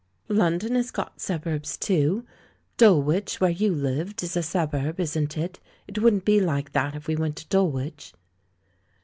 "London 0.29 0.73
has 0.73 0.89
got 0.89 1.21
suburbs, 1.21 1.77
too. 1.77 2.25
Dulwich, 2.75 3.39
where 3.39 3.51
you 3.51 3.71
lived, 3.71 4.23
is 4.23 4.35
a 4.35 4.41
suburb, 4.41 4.99
isn't 4.99 5.37
it? 5.37 5.59
It 5.87 5.99
wouldn't 6.01 6.25
be 6.25 6.41
like 6.41 6.71
that 6.71 6.95
if 6.95 7.05
we 7.07 7.15
went 7.15 7.35
to 7.35 7.47
Dulwich?" 7.49 8.11